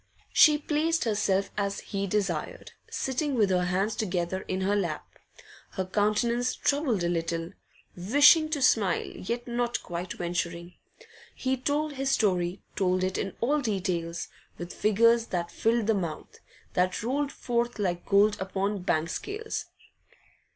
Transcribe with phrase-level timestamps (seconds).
[0.33, 5.05] She placed herself as he desired, sitting with her hands together in her lap,
[5.73, 7.51] her countenance troubled a little,
[7.95, 10.73] wishing to smile, yet not quite venturing.
[10.99, 15.93] And he told his story, told it in all details, with figures that filled the
[15.93, 16.39] mouth,
[16.73, 19.65] that rolled forth like gold upon the bank scales.